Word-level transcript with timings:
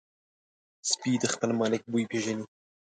سپي 0.89 1.11
د 1.19 1.25
خپل 1.33 1.49
مالک 1.59 1.81
بوی 1.91 2.03
پېژني. 2.11 2.45